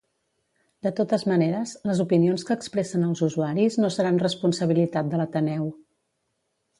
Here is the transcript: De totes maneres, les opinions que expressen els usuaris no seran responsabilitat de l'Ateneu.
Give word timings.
De 0.85 0.91
totes 0.99 1.25
maneres, 1.31 1.73
les 1.89 1.99
opinions 2.05 2.45
que 2.47 2.57
expressen 2.59 3.05
els 3.09 3.21
usuaris 3.27 3.77
no 3.83 3.91
seran 3.97 4.17
responsabilitat 4.23 5.13
de 5.13 5.21
l'Ateneu. 5.21 5.69